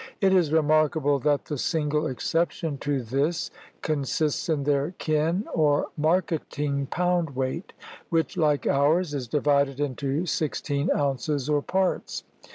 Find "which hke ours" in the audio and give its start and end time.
8.09-9.13